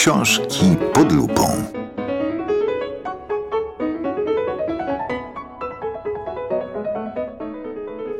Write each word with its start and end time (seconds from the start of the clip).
Książki 0.00 0.76
pod 0.94 1.12
lupą. 1.12 1.42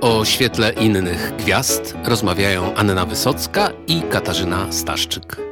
O 0.00 0.24
świetle 0.24 0.72
innych 0.72 1.32
gwiazd 1.36 1.94
rozmawiają 2.04 2.74
Anna 2.74 3.06
Wysocka 3.06 3.70
i 3.86 4.02
Katarzyna 4.02 4.72
Staszczyk. 4.72 5.49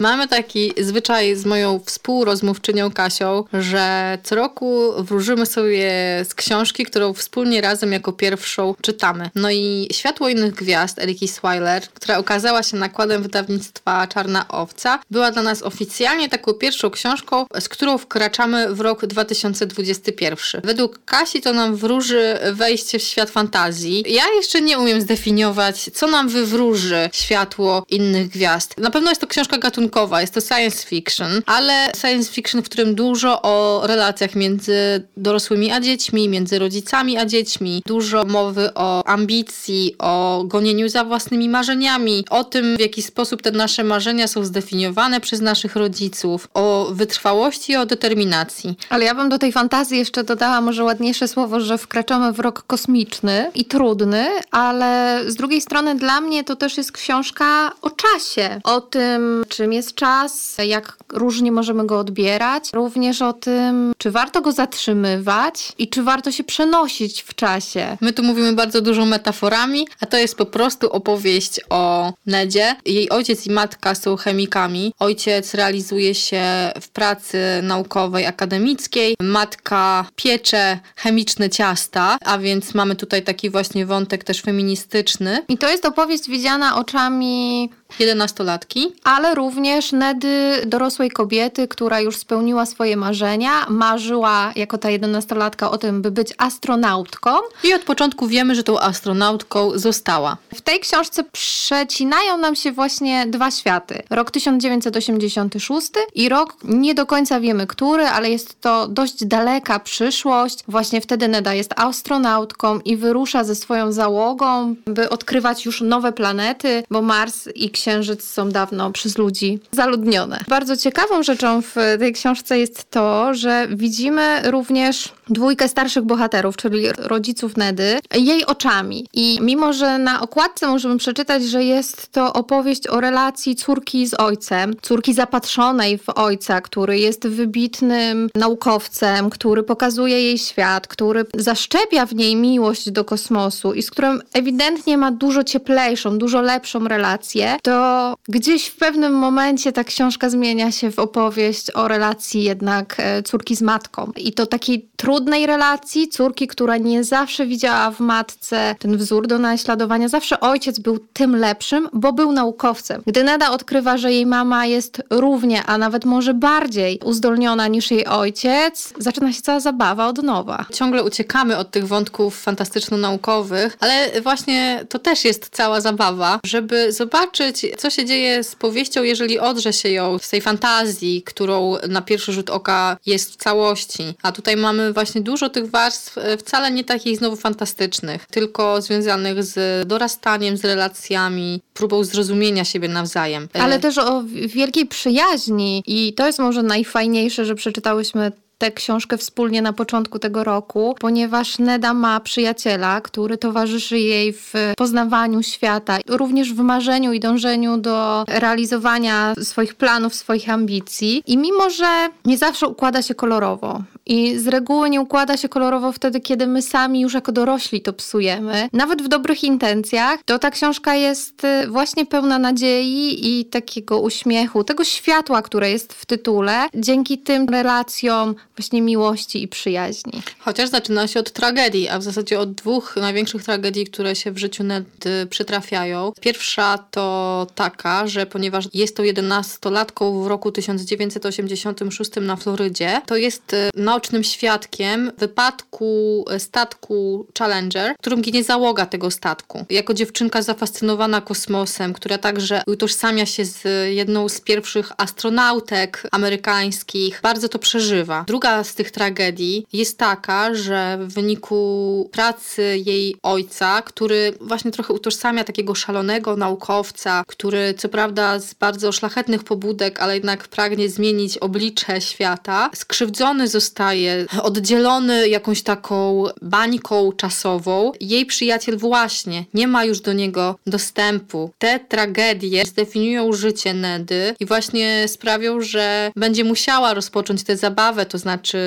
Mamy 0.00 0.28
taki 0.28 0.72
zwyczaj 0.78 1.36
z 1.36 1.46
moją 1.46 1.80
współrozmówczynią 1.86 2.90
Kasią, 2.90 3.44
że 3.52 4.18
co 4.22 4.34
roku 4.34 4.92
wróżymy 4.98 5.46
sobie 5.46 5.90
z 6.28 6.34
książki, 6.34 6.84
którą 6.84 7.14
wspólnie 7.14 7.60
razem 7.60 7.92
jako 7.92 8.12
pierwszą 8.12 8.74
czytamy. 8.80 9.30
No 9.34 9.50
i 9.50 9.88
Światło 9.92 10.28
innych 10.28 10.54
gwiazd 10.54 10.98
Eriki 10.98 11.28
Swiler, 11.28 11.82
która 11.82 12.18
okazała 12.18 12.62
się 12.62 12.76
nakładem 12.76 13.22
wydawnictwa 13.22 14.06
Czarna 14.06 14.48
Owca, 14.48 14.98
była 15.10 15.30
dla 15.30 15.42
nas 15.42 15.62
oficjalnie 15.62 16.28
taką 16.28 16.52
pierwszą 16.52 16.90
książką, 16.90 17.46
z 17.60 17.68
którą 17.68 17.98
wkraczamy 17.98 18.74
w 18.74 18.80
rok 18.80 19.06
2021. 19.06 20.60
Według 20.64 21.04
Kasi 21.04 21.40
to 21.40 21.52
nam 21.52 21.76
wróży 21.76 22.38
wejście 22.52 22.98
w 22.98 23.02
świat 23.02 23.30
fantazji. 23.30 24.04
Ja 24.08 24.24
jeszcze 24.36 24.60
nie 24.60 24.78
umiem 24.78 25.00
zdefiniować, 25.00 25.90
co 25.94 26.06
nam 26.06 26.28
wywróży 26.28 27.10
Światło 27.12 27.84
innych 27.88 28.28
gwiazd. 28.28 28.78
Na 28.78 28.90
pewno 28.90 29.10
jest 29.10 29.20
to 29.20 29.26
książka 29.26 29.58
gatunkowa, 29.58 29.89
gatunkowa, 29.90 30.20
jest 30.20 30.34
to 30.34 30.40
science 30.40 30.86
fiction, 30.86 31.42
ale 31.46 31.92
science 32.00 32.32
fiction, 32.32 32.62
w 32.62 32.64
którym 32.64 32.94
dużo 32.94 33.42
o 33.42 33.82
relacjach 33.86 34.34
między 34.34 35.08
dorosłymi 35.16 35.72
a 35.72 35.80
dziećmi, 35.80 36.28
między 36.28 36.58
rodzicami 36.58 37.18
a 37.18 37.26
dziećmi, 37.26 37.82
dużo 37.86 38.24
mowy 38.24 38.74
o 38.74 39.06
ambicji, 39.06 39.94
o 39.98 40.44
gonieniu 40.46 40.88
za 40.88 41.04
własnymi 41.04 41.48
marzeniami, 41.48 42.24
o 42.30 42.44
tym, 42.44 42.76
w 42.76 42.80
jaki 42.80 43.02
sposób 43.02 43.42
te 43.42 43.50
nasze 43.50 43.84
marzenia 43.84 44.28
są 44.28 44.44
zdefiniowane 44.44 45.20
przez 45.20 45.40
naszych 45.40 45.76
rodziców, 45.76 46.48
o 46.54 46.88
wytrwałości 46.92 47.72
i 47.72 47.76
o 47.76 47.86
determinacji. 47.86 48.74
Ale 48.88 49.04
ja 49.04 49.14
bym 49.14 49.28
do 49.28 49.38
tej 49.38 49.52
fantazji 49.52 49.98
jeszcze 49.98 50.24
dodała 50.24 50.60
może 50.60 50.84
ładniejsze 50.84 51.28
słowo, 51.28 51.60
że 51.60 51.78
wkraczamy 51.78 52.32
w 52.32 52.40
rok 52.40 52.62
kosmiczny 52.66 53.50
i 53.54 53.64
trudny, 53.64 54.28
ale 54.50 55.20
z 55.26 55.34
drugiej 55.34 55.60
strony 55.60 55.94
dla 55.94 56.20
mnie 56.20 56.44
to 56.44 56.56
też 56.56 56.76
jest 56.76 56.92
książka 56.92 57.72
o 57.82 57.90
czasie, 57.90 58.60
o 58.64 58.80
tym, 58.80 59.44
czym 59.48 59.72
jest 59.72 59.79
jest 59.80 59.94
czas, 59.94 60.56
jak 60.66 60.96
różnie 61.12 61.52
możemy 61.52 61.86
go 61.86 61.98
odbierać, 61.98 62.70
również 62.72 63.22
o 63.22 63.32
tym, 63.32 63.92
czy 63.98 64.10
warto 64.10 64.40
go 64.40 64.52
zatrzymywać 64.52 65.72
i 65.78 65.88
czy 65.88 66.02
warto 66.02 66.32
się 66.32 66.44
przenosić 66.44 67.22
w 67.22 67.34
czasie. 67.34 67.96
My 68.00 68.12
tu 68.12 68.22
mówimy 68.22 68.52
bardzo 68.52 68.80
dużo 68.80 69.06
metaforami, 69.06 69.86
a 70.00 70.06
to 70.06 70.16
jest 70.16 70.36
po 70.36 70.46
prostu 70.46 70.92
opowieść 70.92 71.60
o 71.70 72.12
Nedzie. 72.26 72.76
Jej 72.84 73.10
ojciec 73.10 73.46
i 73.46 73.50
matka 73.50 73.94
są 73.94 74.16
chemikami. 74.16 74.94
Ojciec 74.98 75.54
realizuje 75.54 76.14
się 76.14 76.42
w 76.80 76.88
pracy 76.88 77.38
naukowej, 77.62 78.26
akademickiej. 78.26 79.14
Matka 79.22 80.04
piecze 80.16 80.80
chemiczne 80.96 81.50
ciasta, 81.50 82.18
a 82.24 82.38
więc 82.38 82.74
mamy 82.74 82.96
tutaj 82.96 83.22
taki 83.22 83.50
właśnie 83.50 83.86
wątek 83.86 84.24
też 84.24 84.42
feministyczny. 84.42 85.44
I 85.48 85.58
to 85.58 85.68
jest 85.68 85.86
opowieść 85.86 86.28
widziana 86.28 86.76
oczami 86.76 87.70
11-latki, 88.00 88.86
ale 89.04 89.34
również 89.34 89.92
Nedy 89.92 90.62
dorosłej 90.66 91.10
kobiety, 91.10 91.68
która 91.68 92.00
już 92.00 92.16
spełniła 92.16 92.66
swoje 92.66 92.96
marzenia, 92.96 93.50
marzyła 93.68 94.52
jako 94.56 94.78
ta 94.78 94.88
11-latka 94.88 95.70
o 95.70 95.78
tym, 95.78 96.02
by 96.02 96.10
być 96.10 96.34
astronautką. 96.38 97.30
I 97.64 97.74
od 97.74 97.82
początku 97.82 98.26
wiemy, 98.26 98.54
że 98.54 98.62
tą 98.62 98.80
astronautką 98.80 99.70
została. 99.74 100.36
W 100.54 100.60
tej 100.60 100.80
książce 100.80 101.24
przecinają 101.24 102.36
nam 102.36 102.56
się 102.56 102.72
właśnie 102.72 103.26
dwa 103.26 103.50
światy. 103.50 104.02
Rok 104.10 104.30
1986 104.30 105.88
i 106.14 106.28
rok 106.28 106.56
nie 106.64 106.94
do 106.94 107.06
końca 107.06 107.40
wiemy 107.40 107.66
który, 107.66 108.06
ale 108.06 108.30
jest 108.30 108.60
to 108.60 108.88
dość 108.88 109.24
daleka 109.24 109.80
przyszłość. 109.80 110.64
Właśnie 110.68 111.00
wtedy 111.00 111.28
Neda 111.28 111.54
jest 111.54 111.72
astronautką 111.76 112.78
i 112.78 112.96
wyrusza 112.96 113.44
ze 113.44 113.54
swoją 113.54 113.92
załogą, 113.92 114.74
by 114.86 115.10
odkrywać 115.10 115.66
już 115.66 115.80
nowe 115.80 116.12
planety, 116.12 116.82
bo 116.90 117.02
Mars 117.02 117.48
i 117.54 117.70
Księżyc 117.70 117.79
są 118.18 118.50
dawno 118.50 118.90
przez 118.90 119.18
ludzi 119.18 119.58
zaludnione. 119.72 120.40
Bardzo 120.48 120.76
ciekawą 120.76 121.22
rzeczą 121.22 121.62
w 121.62 121.74
tej 121.98 122.12
książce 122.12 122.58
jest 122.58 122.90
to, 122.90 123.34
że 123.34 123.68
widzimy 123.70 124.40
również 124.44 125.12
dwójkę 125.28 125.68
starszych 125.68 126.04
bohaterów, 126.04 126.56
czyli 126.56 126.86
rodziców 126.98 127.56
Nedy, 127.56 127.98
jej 128.14 128.46
oczami. 128.46 129.06
I 129.12 129.38
mimo, 129.42 129.72
że 129.72 129.98
na 129.98 130.20
okładce 130.20 130.66
możemy 130.66 130.96
przeczytać, 130.96 131.44
że 131.44 131.64
jest 131.64 132.08
to 132.12 132.32
opowieść 132.32 132.86
o 132.86 133.00
relacji 133.00 133.56
córki 133.56 134.06
z 134.06 134.14
ojcem, 134.14 134.74
córki 134.82 135.14
zapatrzonej 135.14 135.98
w 135.98 136.08
ojca, 136.08 136.60
który 136.60 136.98
jest 136.98 137.28
wybitnym 137.28 138.30
naukowcem, 138.34 139.30
który 139.30 139.62
pokazuje 139.62 140.22
jej 140.22 140.38
świat, 140.38 140.86
który 140.86 141.24
zaszczepia 141.34 142.06
w 142.06 142.14
niej 142.14 142.36
miłość 142.36 142.90
do 142.90 143.04
kosmosu 143.04 143.74
i 143.74 143.82
z 143.82 143.90
którym 143.90 144.22
ewidentnie 144.32 144.98
ma 144.98 145.10
dużo 145.10 145.44
cieplejszą, 145.44 146.18
dużo 146.18 146.40
lepszą 146.40 146.88
relację, 146.88 147.58
to 147.70 148.14
gdzieś 148.28 148.66
w 148.66 148.76
pewnym 148.76 149.12
momencie 149.12 149.72
ta 149.72 149.84
książka 149.84 150.30
zmienia 150.30 150.72
się 150.72 150.90
w 150.90 150.98
opowieść 150.98 151.70
o 151.74 151.88
relacji 151.88 152.42
jednak 152.42 152.96
e, 152.98 153.22
córki 153.22 153.56
z 153.56 153.62
matką. 153.62 154.12
I 154.16 154.32
to 154.32 154.46
takiej 154.46 154.89
trudnej 155.00 155.46
relacji, 155.46 156.08
córki, 156.08 156.46
która 156.46 156.76
nie 156.76 157.04
zawsze 157.04 157.46
widziała 157.46 157.90
w 157.90 158.00
matce 158.00 158.74
ten 158.78 158.96
wzór 158.96 159.26
do 159.26 159.38
naśladowania. 159.38 160.08
Zawsze 160.08 160.40
ojciec 160.40 160.78
był 160.78 160.98
tym 161.12 161.36
lepszym, 161.36 161.88
bo 161.92 162.12
był 162.12 162.32
naukowcem. 162.32 163.02
Gdy 163.06 163.24
Neda 163.24 163.50
odkrywa, 163.50 163.98
że 163.98 164.12
jej 164.12 164.26
mama 164.26 164.66
jest 164.66 165.02
równie, 165.10 165.64
a 165.64 165.78
nawet 165.78 166.04
może 166.04 166.34
bardziej 166.34 167.00
uzdolniona 167.04 167.68
niż 167.68 167.90
jej 167.90 168.06
ojciec, 168.06 168.94
zaczyna 168.98 169.32
się 169.32 169.42
cała 169.42 169.60
zabawa 169.60 170.08
od 170.08 170.22
nowa. 170.22 170.64
Ciągle 170.72 171.04
uciekamy 171.04 171.56
od 171.56 171.70
tych 171.70 171.88
wątków 171.88 172.46
fantastyczno-naukowych, 172.46 173.76
ale 173.80 174.20
właśnie 174.20 174.84
to 174.88 174.98
też 174.98 175.24
jest 175.24 175.48
cała 175.52 175.80
zabawa, 175.80 176.40
żeby 176.44 176.92
zobaczyć, 176.92 177.66
co 177.78 177.90
się 177.90 178.04
dzieje 178.04 178.44
z 178.44 178.54
powieścią, 178.54 179.02
jeżeli 179.02 179.38
odrze 179.38 179.72
się 179.72 179.88
ją 179.88 180.18
z 180.18 180.28
tej 180.28 180.40
fantazji, 180.40 181.22
którą 181.22 181.76
na 181.88 182.02
pierwszy 182.02 182.32
rzut 182.32 182.50
oka 182.50 182.96
jest 183.06 183.32
w 183.32 183.36
całości. 183.36 184.02
A 184.22 184.32
tutaj 184.32 184.56
mamy 184.56 184.89
właśnie 184.92 185.20
dużo 185.20 185.48
tych 185.48 185.70
warstw, 185.70 186.18
e, 186.18 186.36
wcale 186.36 186.70
nie 186.70 186.84
takich 186.84 187.18
znowu 187.18 187.36
fantastycznych, 187.36 188.26
tylko 188.26 188.82
związanych 188.82 189.44
z 189.44 189.88
dorastaniem, 189.88 190.56
z 190.56 190.64
relacjami, 190.64 191.60
próbą 191.74 192.04
zrozumienia 192.04 192.64
siebie 192.64 192.88
nawzajem. 192.88 193.48
E, 193.54 193.62
Ale 193.62 193.78
też 193.78 193.98
o 193.98 194.22
wielkiej 194.46 194.86
przyjaźni 194.86 195.82
i 195.86 196.14
to 196.14 196.26
jest 196.26 196.38
może 196.38 196.62
najfajniejsze, 196.62 197.44
że 197.44 197.54
przeczytałyśmy 197.54 198.32
tę 198.60 198.70
książkę 198.70 199.18
wspólnie 199.18 199.62
na 199.62 199.72
początku 199.72 200.18
tego 200.18 200.44
roku, 200.44 200.94
ponieważ 200.98 201.58
Neda 201.58 201.94
ma 201.94 202.20
przyjaciela, 202.20 203.00
który 203.00 203.38
towarzyszy 203.38 203.98
jej 203.98 204.32
w 204.32 204.52
poznawaniu 204.76 205.42
świata, 205.42 205.98
również 206.08 206.52
w 206.52 206.58
marzeniu 206.60 207.12
i 207.12 207.20
dążeniu 207.20 207.76
do 207.76 208.24
realizowania 208.28 209.34
swoich 209.42 209.74
planów, 209.74 210.14
swoich 210.14 210.50
ambicji. 210.50 211.22
I 211.26 211.38
mimo, 211.38 211.70
że 211.70 212.08
nie 212.24 212.38
zawsze 212.38 212.66
układa 212.66 213.02
się 213.02 213.14
kolorowo 213.14 213.82
i 214.10 214.38
z 214.38 214.48
reguły 214.48 214.90
nie 214.90 215.00
układa 215.00 215.36
się 215.36 215.48
kolorowo 215.48 215.92
wtedy, 215.92 216.20
kiedy 216.20 216.46
my 216.46 216.62
sami 216.62 217.00
już 217.00 217.14
jako 217.14 217.32
dorośli 217.32 217.80
to 217.80 217.92
psujemy, 217.92 218.68
nawet 218.72 219.02
w 219.02 219.08
dobrych 219.08 219.44
intencjach, 219.44 220.20
to 220.24 220.38
ta 220.38 220.50
książka 220.50 220.94
jest 220.94 221.44
y, 221.44 221.68
właśnie 221.68 222.06
pełna 222.06 222.38
nadziei 222.38 223.40
i 223.40 223.44
takiego 223.44 224.00
uśmiechu, 224.00 224.64
tego 224.64 224.84
światła, 224.84 225.42
które 225.42 225.70
jest 225.70 225.92
w 225.92 226.06
tytule, 226.06 226.68
dzięki 226.74 227.18
tym 227.18 227.48
relacjom 227.48 228.34
właśnie 228.56 228.82
miłości 228.82 229.42
i 229.42 229.48
przyjaźni. 229.48 230.22
Chociaż 230.38 230.68
zaczyna 230.68 231.06
się 231.06 231.20
od 231.20 231.30
tragedii, 231.30 231.88
a 231.88 231.98
w 231.98 232.02
zasadzie 232.02 232.40
od 232.40 232.52
dwóch 232.52 232.96
największych 232.96 233.44
tragedii, 233.44 233.86
które 233.86 234.16
się 234.16 234.32
w 234.32 234.38
życiu 234.38 234.64
Ned 234.64 234.84
przytrafiają. 235.30 236.12
Pierwsza 236.20 236.78
to 236.90 237.46
taka, 237.54 238.06
że 238.06 238.26
ponieważ 238.26 238.64
jest 238.74 238.96
to 238.96 239.04
jedenastolatką 239.04 240.22
w 240.22 240.26
roku 240.26 240.52
1986 240.52 242.10
na 242.20 242.36
Florydzie, 242.36 243.00
to 243.06 243.16
jest 243.16 243.52
y, 243.52 243.70
naocznym 244.00 244.24
świadkiem 244.24 245.12
wypadku 245.18 246.24
statku 246.38 247.26
Challenger, 247.38 247.94
którym 247.98 248.22
ginie 248.22 248.44
załoga 248.44 248.86
tego 248.86 249.10
statku. 249.10 249.64
Jako 249.70 249.94
dziewczynka 249.94 250.42
zafascynowana 250.42 251.20
kosmosem, 251.20 251.92
która 251.92 252.18
także 252.18 252.62
utożsamia 252.66 253.26
się 253.26 253.44
z 253.44 253.64
jedną 253.94 254.28
z 254.28 254.40
pierwszych 254.40 254.92
astronautek 254.96 256.02
amerykańskich, 256.12 257.20
bardzo 257.22 257.48
to 257.48 257.58
przeżywa. 257.58 258.24
Druga 258.26 258.64
z 258.64 258.74
tych 258.74 258.90
tragedii 258.90 259.66
jest 259.72 259.98
taka, 259.98 260.54
że 260.54 260.98
w 261.00 261.14
wyniku 261.14 262.08
pracy 262.12 262.82
jej 262.84 263.16
ojca, 263.22 263.82
który 263.82 264.32
właśnie 264.40 264.70
trochę 264.70 264.94
utożsamia 264.94 265.44
takiego 265.44 265.74
szalonego 265.74 266.36
naukowca, 266.36 267.22
który 267.26 267.74
co 267.74 267.88
prawda 267.88 268.38
z 268.38 268.54
bardzo 268.54 268.92
szlachetnych 268.92 269.44
pobudek, 269.44 270.00
ale 270.00 270.14
jednak 270.14 270.48
pragnie 270.48 270.88
zmienić 270.88 271.38
oblicze 271.38 272.00
świata, 272.00 272.70
skrzywdzony 272.74 273.48
zostaje 273.48 273.89
zostaje 273.90 274.26
oddzielony 274.42 275.28
jakąś 275.28 275.62
taką 275.62 276.24
bańką 276.42 277.12
czasową. 277.12 277.92
Jej 278.00 278.26
przyjaciel 278.26 278.78
właśnie 278.78 279.44
nie 279.54 279.68
ma 279.68 279.84
już 279.84 280.00
do 280.00 280.12
niego 280.12 280.56
dostępu. 280.66 281.50
Te 281.58 281.80
tragedie 281.80 282.64
zdefiniują 282.64 283.32
życie 283.32 283.74
Nedy 283.74 284.34
i 284.40 284.46
właśnie 284.46 285.08
sprawią, 285.08 285.60
że 285.60 286.12
będzie 286.16 286.44
musiała 286.44 286.94
rozpocząć 286.94 287.42
tę 287.42 287.56
zabawę, 287.56 288.06
to 288.06 288.18
znaczy 288.18 288.58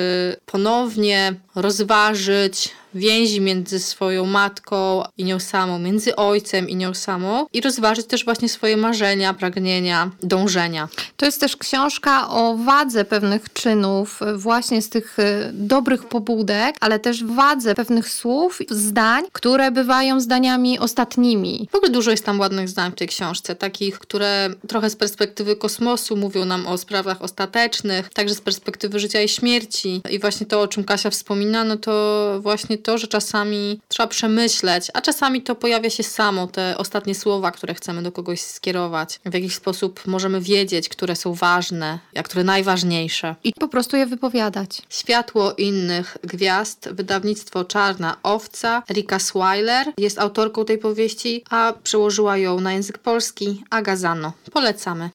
ponownie 0.46 1.34
rozważyć 1.54 2.70
więzi 2.94 3.40
między 3.40 3.78
swoją 3.78 4.26
matką 4.26 5.02
i 5.18 5.24
nią 5.24 5.40
samą, 5.40 5.78
między 5.78 6.16
ojcem 6.16 6.68
i 6.68 6.76
nią 6.76 6.94
samą 6.94 7.46
i 7.52 7.60
rozważyć 7.60 8.06
też 8.06 8.24
właśnie 8.24 8.48
swoje 8.48 8.76
marzenia, 8.76 9.34
pragnienia, 9.34 10.10
dążenia. 10.22 10.88
To 11.16 11.26
jest 11.26 11.40
też 11.40 11.56
książka 11.56 12.28
o 12.28 12.56
wadze 12.56 13.04
pewnych 13.04 13.52
czynów, 13.52 14.20
właśnie 14.36 14.82
z 14.82 14.88
tych 14.88 15.18
e, 15.18 15.50
dobrych 15.52 16.04
pobudek, 16.04 16.76
ale 16.80 16.98
też 16.98 17.24
wadze 17.24 17.74
pewnych 17.74 18.08
słów, 18.08 18.58
zdań, 18.70 19.24
które 19.32 19.70
bywają 19.70 20.20
zdaniami 20.20 20.78
ostatnimi. 20.78 21.68
W 21.72 21.74
ogóle 21.74 21.92
dużo 21.92 22.10
jest 22.10 22.24
tam 22.24 22.40
ładnych 22.40 22.68
zdań 22.68 22.92
w 22.92 22.94
tej 22.94 23.08
książce, 23.08 23.56
takich, 23.56 23.98
które 23.98 24.50
trochę 24.68 24.90
z 24.90 24.96
perspektywy 24.96 25.56
kosmosu 25.56 26.16
mówią 26.16 26.44
nam 26.44 26.66
o 26.66 26.78
sprawach 26.78 27.22
ostatecznych, 27.22 28.08
także 28.08 28.34
z 28.34 28.40
perspektywy 28.40 28.98
życia 28.98 29.22
i 29.22 29.28
śmierci. 29.28 30.02
I 30.10 30.18
właśnie 30.18 30.46
to, 30.46 30.60
o 30.60 30.68
czym 30.68 30.84
Kasia 30.84 31.10
wspomina, 31.10 31.64
no 31.64 31.76
to 31.76 32.38
właśnie 32.40 32.78
to, 32.84 32.98
że 32.98 33.06
czasami 33.06 33.80
trzeba 33.88 34.06
przemyśleć, 34.06 34.90
a 34.94 35.00
czasami 35.00 35.42
to 35.42 35.54
pojawia 35.54 35.90
się 35.90 36.02
samo, 36.02 36.46
te 36.46 36.78
ostatnie 36.78 37.14
słowa, 37.14 37.50
które 37.50 37.74
chcemy 37.74 38.02
do 38.02 38.12
kogoś 38.12 38.40
skierować. 38.40 39.20
W 39.26 39.34
jakiś 39.34 39.54
sposób 39.54 40.06
możemy 40.06 40.40
wiedzieć, 40.40 40.88
które 40.88 41.16
są 41.16 41.34
ważne, 41.34 41.98
a 42.16 42.22
które 42.22 42.44
najważniejsze. 42.44 43.34
I 43.44 43.52
po 43.52 43.68
prostu 43.68 43.96
je 43.96 44.06
wypowiadać. 44.06 44.82
Światło 44.88 45.52
innych 45.52 46.16
gwiazd, 46.22 46.88
wydawnictwo 46.92 47.64
Czarna 47.64 48.16
Owca, 48.22 48.82
Rika 48.90 49.18
Swiler 49.18 49.92
jest 49.98 50.18
autorką 50.18 50.64
tej 50.64 50.78
powieści, 50.78 51.44
a 51.50 51.72
przełożyła 51.82 52.36
ją 52.36 52.60
na 52.60 52.72
język 52.72 52.98
polski 52.98 53.64
Agazano. 53.70 54.32
Polecamy. 54.52 55.10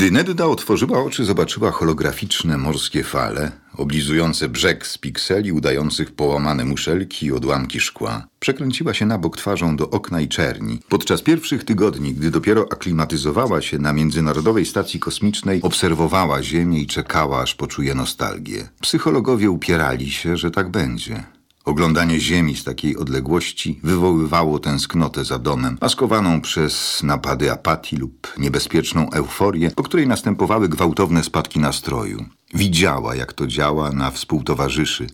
Gdy 0.00 0.10
Nedda 0.10 0.46
otworzyła 0.46 1.04
oczy, 1.04 1.24
zobaczyła 1.24 1.70
holograficzne 1.70 2.58
morskie 2.58 3.04
fale, 3.04 3.52
oblizujące 3.76 4.48
brzeg 4.48 4.86
z 4.86 4.98
pikseli, 4.98 5.52
udających 5.52 6.12
połamane 6.12 6.64
muszelki 6.64 7.26
i 7.26 7.32
odłamki 7.32 7.80
szkła. 7.80 8.26
Przekręciła 8.38 8.94
się 8.94 9.06
na 9.06 9.18
bok 9.18 9.36
twarzą 9.36 9.76
do 9.76 9.90
okna 9.90 10.20
i 10.20 10.28
czerni. 10.28 10.78
Podczas 10.88 11.22
pierwszych 11.22 11.64
tygodni, 11.64 12.14
gdy 12.14 12.30
dopiero 12.30 12.66
aklimatyzowała 12.72 13.62
się 13.62 13.78
na 13.78 13.92
Międzynarodowej 13.92 14.66
Stacji 14.66 15.00
Kosmicznej, 15.00 15.62
obserwowała 15.62 16.42
Ziemię 16.42 16.80
i 16.80 16.86
czekała, 16.86 17.40
aż 17.42 17.54
poczuje 17.54 17.94
nostalgię. 17.94 18.68
Psychologowie 18.80 19.50
upierali 19.50 20.10
się, 20.10 20.36
że 20.36 20.50
tak 20.50 20.70
będzie. 20.70 21.24
Oglądanie 21.64 22.20
ziemi 22.20 22.56
z 22.56 22.64
takiej 22.64 22.96
odległości 22.96 23.80
wywoływało 23.82 24.58
tęsknotę 24.58 25.24
za 25.24 25.38
domem, 25.38 25.78
maskowaną 25.80 26.40
przez 26.40 27.02
napady 27.02 27.52
apatii 27.52 27.96
lub 27.96 28.32
niebezpieczną 28.38 29.10
euforię, 29.10 29.70
po 29.70 29.82
której 29.82 30.06
następowały 30.06 30.68
gwałtowne 30.68 31.24
spadki 31.24 31.60
nastroju. 31.60 32.24
Widziała, 32.54 33.14
jak 33.14 33.32
to 33.32 33.46
działa 33.46 33.92
na 33.92 34.10
współtowarzyszy. 34.10 35.06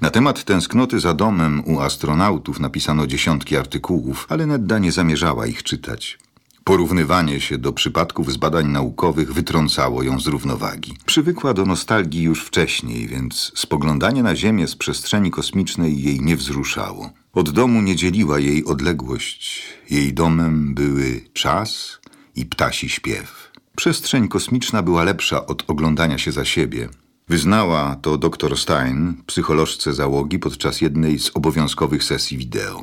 Na 0.00 0.10
temat 0.10 0.44
tęsknoty 0.44 1.00
za 1.00 1.14
domem 1.14 1.62
u 1.66 1.80
astronautów 1.80 2.60
napisano 2.60 3.06
dziesiątki 3.06 3.56
artykułów, 3.56 4.26
ale 4.28 4.46
Nedda 4.46 4.78
nie 4.78 4.92
zamierzała 4.92 5.46
ich 5.46 5.62
czytać. 5.62 6.18
Porównywanie 6.64 7.40
się 7.40 7.58
do 7.58 7.72
przypadków 7.72 8.32
z 8.32 8.36
badań 8.36 8.66
naukowych 8.66 9.32
wytrącało 9.32 10.02
ją 10.02 10.20
z 10.20 10.26
równowagi. 10.26 10.96
Przywykła 11.06 11.54
do 11.54 11.66
nostalgii 11.66 12.22
już 12.22 12.44
wcześniej, 12.44 13.06
więc 13.08 13.52
spoglądanie 13.54 14.22
na 14.22 14.36
Ziemię 14.36 14.66
z 14.66 14.76
przestrzeni 14.76 15.30
kosmicznej 15.30 16.02
jej 16.02 16.20
nie 16.20 16.36
wzruszało. 16.36 17.10
Od 17.32 17.50
domu 17.50 17.82
nie 17.82 17.96
dzieliła 17.96 18.38
jej 18.38 18.64
odległość. 18.64 19.62
Jej 19.90 20.14
domem 20.14 20.74
były 20.74 21.20
czas 21.32 21.98
i 22.36 22.46
ptasi 22.46 22.88
śpiew. 22.88 23.52
Przestrzeń 23.76 24.28
kosmiczna 24.28 24.82
była 24.82 25.04
lepsza 25.04 25.46
od 25.46 25.70
oglądania 25.70 26.18
się 26.18 26.32
za 26.32 26.44
siebie. 26.44 26.88
Wyznała 27.28 27.96
to 28.02 28.18
dr 28.18 28.58
Stein, 28.58 29.14
psycholożce 29.26 29.94
załogi, 29.94 30.38
podczas 30.38 30.80
jednej 30.80 31.18
z 31.18 31.30
obowiązkowych 31.34 32.04
sesji 32.04 32.38
wideo. 32.38 32.82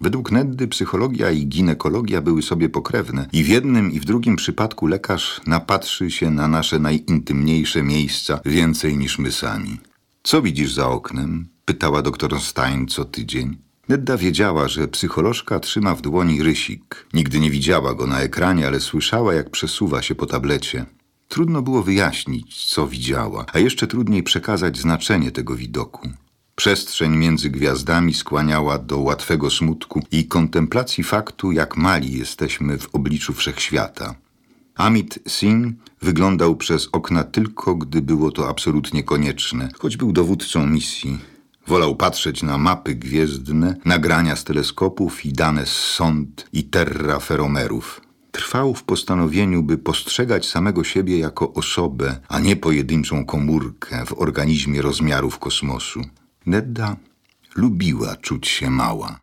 Według 0.00 0.32
Neddy 0.32 0.68
psychologia 0.68 1.30
i 1.30 1.46
ginekologia 1.46 2.20
były 2.20 2.42
sobie 2.42 2.68
pokrewne 2.68 3.28
i 3.32 3.44
w 3.44 3.48
jednym 3.48 3.92
i 3.92 4.00
w 4.00 4.04
drugim 4.04 4.36
przypadku 4.36 4.86
lekarz 4.86 5.40
napatrzy 5.46 6.10
się 6.10 6.30
na 6.30 6.48
nasze 6.48 6.78
najintymniejsze 6.78 7.82
miejsca 7.82 8.40
więcej 8.44 8.96
niż 8.96 9.18
my 9.18 9.32
sami. 9.32 9.78
Co 10.22 10.42
widzisz 10.42 10.74
za 10.74 10.88
oknem? 10.88 11.48
pytała 11.64 12.02
doktor 12.02 12.40
Stein 12.40 12.86
co 12.86 13.04
tydzień. 13.04 13.56
Nedda 13.88 14.16
wiedziała, 14.16 14.68
że 14.68 14.88
psycholożka 14.88 15.60
trzyma 15.60 15.94
w 15.94 16.00
dłoni 16.00 16.42
rysik. 16.42 17.06
Nigdy 17.14 17.40
nie 17.40 17.50
widziała 17.50 17.94
go 17.94 18.06
na 18.06 18.20
ekranie, 18.20 18.66
ale 18.66 18.80
słyszała, 18.80 19.34
jak 19.34 19.50
przesuwa 19.50 20.02
się 20.02 20.14
po 20.14 20.26
tablecie. 20.26 20.86
Trudno 21.28 21.62
było 21.62 21.82
wyjaśnić, 21.82 22.66
co 22.66 22.86
widziała, 22.86 23.46
a 23.52 23.58
jeszcze 23.58 23.86
trudniej 23.86 24.22
przekazać 24.22 24.78
znaczenie 24.78 25.30
tego 25.30 25.56
widoku. 25.56 26.08
Przestrzeń 26.60 27.16
między 27.16 27.50
gwiazdami 27.50 28.14
skłaniała 28.14 28.78
do 28.78 28.98
łatwego 28.98 29.50
smutku 29.50 30.02
i 30.12 30.24
kontemplacji 30.24 31.04
faktu, 31.04 31.52
jak 31.52 31.76
mali 31.76 32.18
jesteśmy 32.18 32.78
w 32.78 32.94
obliczu 32.94 33.32
wszechświata. 33.32 34.14
Amit 34.74 35.18
Singh 35.28 35.76
wyglądał 36.02 36.56
przez 36.56 36.88
okna 36.92 37.24
tylko, 37.24 37.74
gdy 37.74 38.02
było 38.02 38.30
to 38.30 38.48
absolutnie 38.48 39.02
konieczne, 39.02 39.68
choć 39.78 39.96
był 39.96 40.12
dowódcą 40.12 40.66
misji. 40.66 41.18
Wolał 41.66 41.96
patrzeć 41.96 42.42
na 42.42 42.58
mapy 42.58 42.94
gwiezdne, 42.94 43.76
nagrania 43.84 44.36
z 44.36 44.44
teleskopów 44.44 45.24
i 45.24 45.32
dane 45.32 45.66
z 45.66 45.72
sond 45.72 46.48
i 46.52 46.64
terraferomerów. 46.64 48.00
Trwał 48.32 48.74
w 48.74 48.82
postanowieniu, 48.82 49.62
by 49.62 49.78
postrzegać 49.78 50.48
samego 50.48 50.84
siebie 50.84 51.18
jako 51.18 51.52
osobę, 51.52 52.20
a 52.28 52.40
nie 52.40 52.56
pojedynczą 52.56 53.24
komórkę 53.24 54.06
w 54.06 54.12
organizmie 54.12 54.82
rozmiarów 54.82 55.38
kosmosu. 55.38 56.00
Nedda 56.46 56.96
lubiła 57.56 58.16
czuć 58.16 58.48
się 58.48 58.70
mała. 58.70 59.20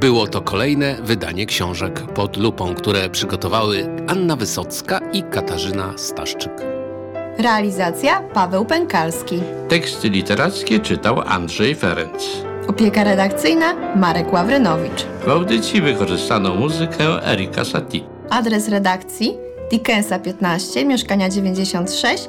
Było 0.00 0.26
to 0.26 0.42
kolejne 0.42 1.02
wydanie 1.02 1.46
książek 1.46 2.12
pod 2.14 2.36
lupą, 2.36 2.74
które 2.74 3.10
przygotowały 3.10 4.04
Anna 4.08 4.36
Wysocka 4.36 4.98
i 5.12 5.22
Katarzyna 5.22 5.98
Staszczyk. 5.98 6.75
Realizacja 7.38 8.20
Paweł 8.20 8.64
Pękalski. 8.64 9.40
Teksty 9.68 10.08
literackie 10.08 10.80
czytał 10.80 11.20
Andrzej 11.20 11.74
Ferenc. 11.74 12.24
Opieka 12.68 13.04
redakcyjna 13.04 13.74
Marek 13.96 14.32
Ławrynowicz. 14.32 15.06
W 15.26 15.28
audycji 15.28 15.80
wykorzystano 15.82 16.54
muzykę 16.54 17.26
Erika 17.32 17.64
Satie. 17.64 18.00
Adres 18.30 18.68
redakcji 18.68 19.45
Dickensa 19.70 20.18
15, 20.18 20.84
mieszkania 20.84 21.28
96, 21.28 22.28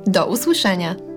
Do 0.08 0.26
usłyszenia. 0.26 1.07